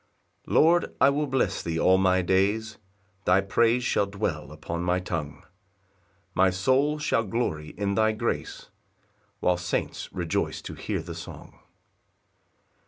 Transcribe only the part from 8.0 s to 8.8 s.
grace,